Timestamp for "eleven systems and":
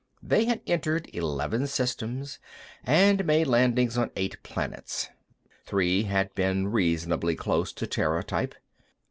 1.13-3.23